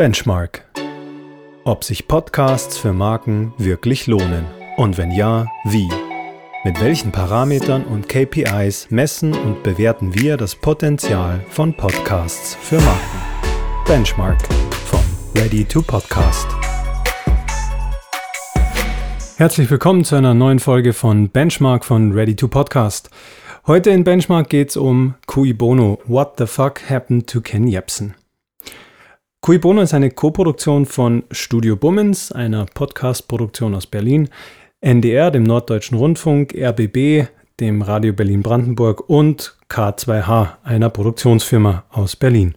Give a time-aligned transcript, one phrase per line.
[0.00, 0.64] Benchmark.
[1.64, 4.46] Ob sich Podcasts für Marken wirklich lohnen
[4.78, 5.90] und wenn ja, wie?
[6.64, 13.18] Mit welchen Parametern und KPIs messen und bewerten wir das Potenzial von Podcasts für Marken?
[13.84, 14.38] Benchmark
[14.86, 15.00] von
[15.34, 16.46] Ready to Podcast.
[19.36, 23.10] Herzlich willkommen zu einer neuen Folge von Benchmark von Ready to Podcast.
[23.66, 26.00] Heute in Benchmark geht es um Cui Bono.
[26.06, 28.14] What the fuck happened to Ken Jebsen?
[29.42, 34.28] Cui Bono ist eine Co-Produktion von Studio Bummens, einer Podcast-Produktion aus Berlin,
[34.82, 37.26] NDR, dem Norddeutschen Rundfunk, RBB,
[37.58, 42.54] dem Radio Berlin-Brandenburg und K2H, einer Produktionsfirma aus Berlin.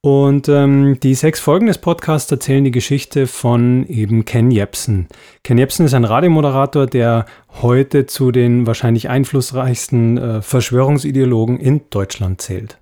[0.00, 5.08] Und ähm, die sechs Folgen des Podcasts erzählen die Geschichte von eben Ken Jebsen.
[5.44, 7.26] Ken Jebsen ist ein Radiomoderator, der
[7.60, 12.78] heute zu den wahrscheinlich einflussreichsten äh, Verschwörungsideologen in Deutschland zählt.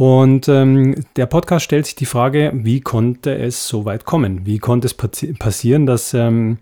[0.00, 4.46] Und ähm, der Podcast stellt sich die Frage, wie konnte es so weit kommen?
[4.46, 6.58] Wie konnte es passi passieren, dass ähm,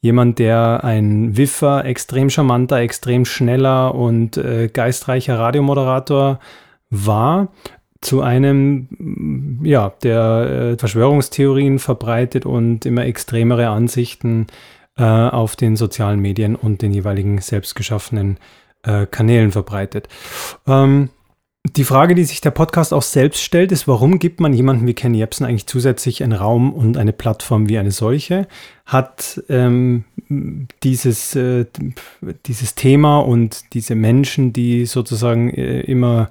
[0.00, 6.40] jemand, der ein Wiffer, extrem charmanter, extrem schneller und äh, geistreicher Radiomoderator
[6.90, 7.52] war,
[8.00, 14.48] zu einem, ja, der äh, Verschwörungstheorien verbreitet und immer extremere Ansichten
[14.98, 18.38] äh, auf den sozialen Medien und den jeweiligen selbstgeschaffenen
[18.82, 20.08] äh, Kanälen verbreitet.
[20.66, 21.10] Ähm,
[21.66, 24.94] die Frage, die sich der Podcast auch selbst stellt, ist, warum gibt man jemanden wie
[24.94, 28.46] Ken Jebsen eigentlich zusätzlich einen Raum und eine Plattform wie eine solche?
[28.84, 30.04] Hat ähm,
[30.82, 31.64] dieses, äh,
[32.46, 36.30] dieses Thema und diese Menschen, die sozusagen äh, immer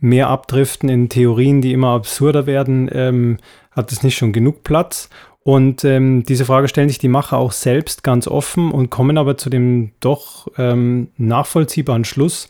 [0.00, 3.38] mehr abdriften in Theorien, die immer absurder werden, ähm,
[3.70, 5.08] hat es nicht schon genug Platz?
[5.44, 9.38] Und ähm, diese Frage stellen sich die Macher auch selbst ganz offen und kommen aber
[9.38, 12.48] zu dem doch ähm, nachvollziehbaren Schluss,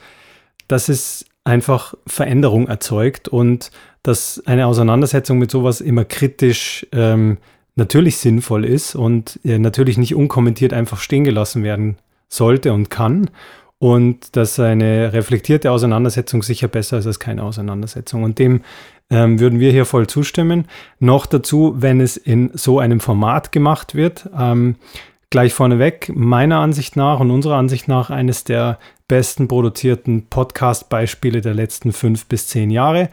[0.68, 3.70] dass es einfach Veränderung erzeugt und
[4.02, 7.38] dass eine Auseinandersetzung mit sowas immer kritisch ähm,
[7.74, 11.96] natürlich sinnvoll ist und äh, natürlich nicht unkommentiert einfach stehen gelassen werden
[12.28, 13.30] sollte und kann.
[13.78, 18.22] Und dass eine reflektierte Auseinandersetzung sicher besser ist als keine Auseinandersetzung.
[18.22, 18.60] Und dem
[19.10, 20.66] ähm, würden wir hier voll zustimmen.
[21.00, 24.30] Noch dazu, wenn es in so einem Format gemacht wird.
[24.38, 24.76] Ähm,
[25.30, 28.78] gleich vorneweg, meiner Ansicht nach und unserer Ansicht nach eines der
[29.12, 33.10] besten produzierten Podcast-Beispiele der letzten fünf bis zehn Jahre.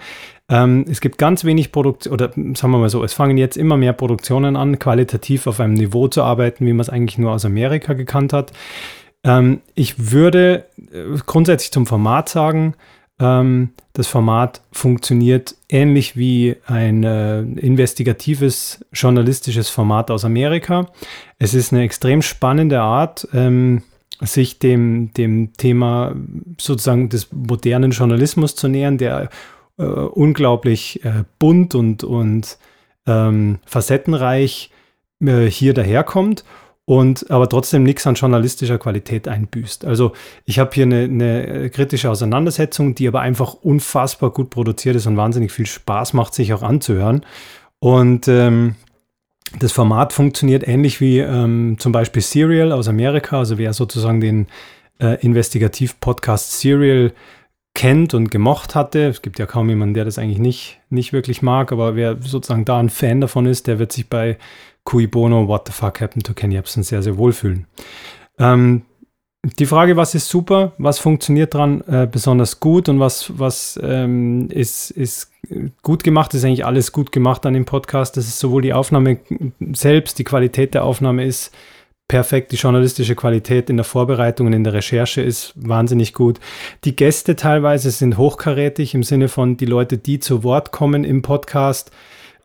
[0.48, 3.76] Ähm, es gibt ganz wenig Produktion, oder sagen wir mal so, es fangen jetzt immer
[3.76, 7.44] mehr Produktionen an, qualitativ auf einem Niveau zu arbeiten, wie man es eigentlich nur aus
[7.44, 8.54] Amerika gekannt hat.
[9.26, 12.76] Ähm, ich würde äh, grundsätzlich zum Format sagen,
[13.20, 20.88] ähm, das Format funktioniert ähnlich wie ein äh, investigatives journalistisches Format aus Amerika.
[21.40, 23.84] Es ist eine extrem spannende Art, ähm,
[24.22, 26.16] sich dem, dem Thema
[26.60, 29.30] sozusagen des modernen Journalismus zu nähern, der
[29.78, 32.58] äh, unglaublich äh, bunt und, und
[33.08, 34.72] ähm, facettenreich
[35.22, 36.44] äh, hier daherkommt
[36.90, 39.86] und aber trotzdem nichts an journalistischer Qualität einbüßt.
[39.86, 40.14] Also
[40.46, 45.16] ich habe hier eine, eine, kritische Auseinandersetzung, die aber einfach unfassbar gut produziert ist und
[45.16, 47.26] wahnsinnig viel Spaß macht, sich auch anzuhören.
[47.78, 48.76] Und ähm,
[49.58, 53.40] das Format funktioniert ähnlich wie ähm, zum Beispiel Serial aus Amerika.
[53.40, 54.48] Also wer sozusagen den
[55.00, 57.14] äh, Investigativ-Podcast Serial
[57.74, 61.42] kennt und gemocht hatte, es gibt ja kaum jemanden, der das eigentlich nicht, nicht wirklich
[61.42, 64.38] mag, aber wer sozusagen da ein Fan davon ist, der wird sich bei
[64.84, 67.68] Cui Bono, What the Fuck Happened to Ken Jebsen sehr, sehr wohlfühlen.
[68.38, 68.84] Ähm,
[69.44, 74.50] die Frage, was ist super, was funktioniert dran äh, besonders gut und was, was ähm,
[74.50, 75.32] ist, ist
[75.82, 78.18] gut gemacht, ist eigentlich alles gut gemacht an dem Podcast.
[78.18, 79.20] Das ist sowohl die Aufnahme
[79.74, 81.54] selbst, die Qualität der Aufnahme ist
[82.10, 86.40] perfekt, die journalistische Qualität in der Vorbereitung und in der Recherche ist wahnsinnig gut.
[86.84, 91.22] Die Gäste teilweise sind hochkarätig im Sinne von die Leute, die zu Wort kommen im
[91.22, 91.92] Podcast,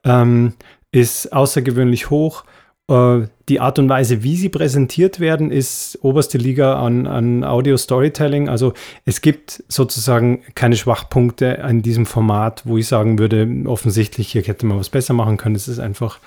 [0.04, 0.52] ähm,
[0.92, 2.44] ist außergewöhnlich hoch.
[2.88, 8.48] Äh, die Art und Weise, wie sie präsentiert werden, ist oberste Liga an, an Audio-Storytelling.
[8.48, 8.72] Also
[9.04, 14.66] es gibt sozusagen keine Schwachpunkte in diesem Format, wo ich sagen würde, offensichtlich hier hätte
[14.66, 15.56] man was besser machen können.
[15.56, 16.20] Es ist einfach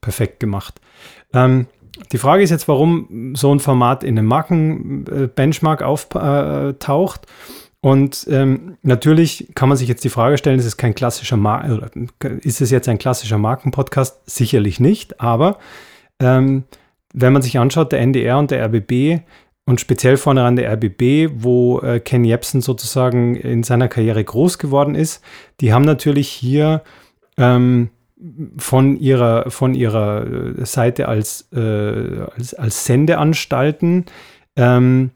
[0.00, 0.80] perfekt gemacht.
[1.34, 1.66] Ähm,
[2.10, 7.26] die Frage ist jetzt, warum so ein Format in einem Marken-Benchmark auftaucht.
[7.80, 11.90] Und ähm, natürlich kann man sich jetzt die Frage stellen, ist es kein klassischer Mar
[12.40, 14.30] ist es jetzt ein klassischer Markenpodcast?
[14.30, 15.58] Sicherlich nicht, aber
[16.20, 16.64] ähm,
[17.14, 19.22] wenn man sich anschaut, der NDR und der RBB
[19.64, 24.58] und speziell vorne an der RBB, wo äh, Ken Jebsen sozusagen in seiner Karriere groß
[24.58, 25.22] geworden ist,
[25.60, 26.82] die haben natürlich hier
[27.38, 27.90] ähm,
[28.56, 30.26] von ihrer, von ihrer
[30.58, 31.58] äh, Seite als, äh,
[32.36, 34.06] als, als Sendeanstalten
[34.56, 35.10] ähm,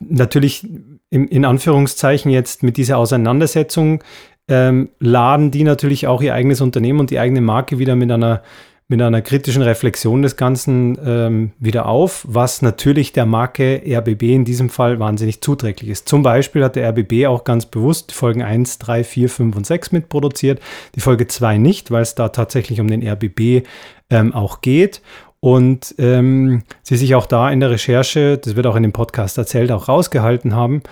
[0.00, 0.66] natürlich
[1.10, 4.02] in, in, Anführungszeichen jetzt mit dieser Auseinandersetzung
[4.48, 8.42] ähm, laden die natürlich auch ihr eigenes Unternehmen und die eigene Marke wieder mit einer
[8.88, 14.44] mit einer kritischen Reflexion des Ganzen ähm, wieder auf, was natürlich der Marke RBB in
[14.44, 16.08] diesem Fall wahnsinnig zuträglich ist.
[16.08, 19.90] Zum Beispiel hat der RBB auch ganz bewusst Folgen 1, 3, 4, 5 und 6
[19.90, 20.60] mitproduziert,
[20.94, 23.66] die Folge 2 nicht, weil es da tatsächlich um den RBB
[24.10, 25.02] ähm, auch geht.
[25.40, 29.36] Und ähm, sie sich auch da in der Recherche, das wird auch in dem Podcast
[29.36, 30.82] erzählt, auch rausgehalten haben,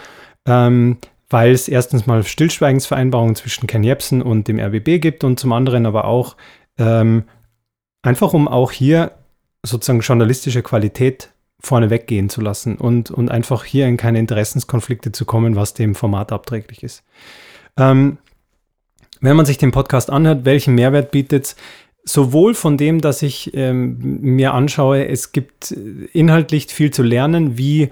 [0.47, 0.99] ähm,
[1.31, 5.87] weil es erstens mal Stillschweigensvereinbarungen zwischen Ken Jebsen und dem RBB gibt und zum anderen
[5.87, 6.37] aber auch
[6.77, 7.25] ähm,
[8.05, 9.13] Einfach um auch hier
[9.63, 15.25] sozusagen journalistische Qualität vorne weggehen zu lassen und, und einfach hier in keine Interessenskonflikte zu
[15.25, 17.03] kommen, was dem Format abträglich ist.
[17.79, 18.19] Ähm,
[19.23, 21.57] wenn man sich den Podcast anhört, welchen Mehrwert bietet es?
[22.05, 27.89] Sowohl von dem, dass ich ähm, mir anschaue, es gibt inhaltlich viel zu lernen, wie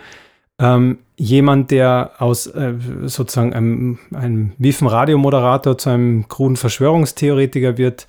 [0.59, 2.75] ähm, jemand, der aus äh,
[3.05, 8.07] sozusagen einem, einem wiefen Radiomoderator zu einem kruden Verschwörungstheoretiker wird,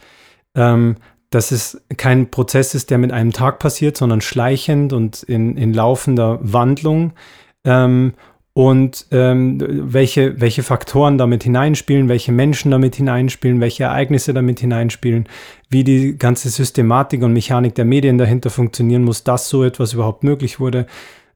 [0.53, 0.97] ähm,
[1.33, 5.73] dass es kein Prozess ist, der mit einem Tag passiert, sondern schleichend und in, in
[5.73, 7.13] laufender Wandlung.
[7.63, 8.13] Ähm,
[8.55, 9.57] und ähm,
[9.91, 15.27] welche, welche Faktoren damit hineinspielen, welche Menschen damit hineinspielen, welche Ereignisse damit hineinspielen,
[15.69, 20.23] wie die ganze Systematik und Mechanik der Medien dahinter funktionieren muss, dass so etwas überhaupt
[20.23, 20.85] möglich wurde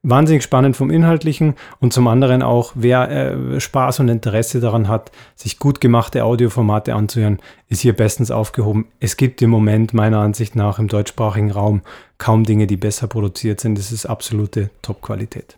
[0.07, 5.11] wahnsinnig spannend vom Inhaltlichen und zum anderen auch, wer äh, Spaß und Interesse daran hat,
[5.35, 8.87] sich gut gemachte Audioformate anzuhören, ist hier bestens aufgehoben.
[8.99, 11.81] Es gibt im Moment meiner Ansicht nach im deutschsprachigen Raum
[12.17, 13.77] kaum Dinge, die besser produziert sind.
[13.77, 15.57] Das ist absolute Top-Qualität.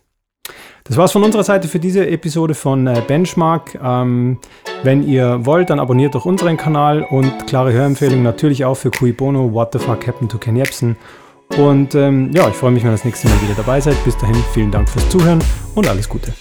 [0.84, 3.78] Das war's von unserer Seite für diese Episode von äh, Benchmark.
[3.80, 4.38] Ähm,
[4.82, 9.12] wenn ihr wollt, dann abonniert doch unseren Kanal und klare Hörempfehlung natürlich auch für Cui
[9.12, 10.96] Bono, What the Fuck Happened to Ken Jebsen
[11.56, 14.02] und ähm, ja, ich freue mich, wenn ihr das nächste Mal wieder dabei seid.
[14.04, 15.42] Bis dahin, vielen Dank fürs Zuhören
[15.74, 16.32] und alles Gute.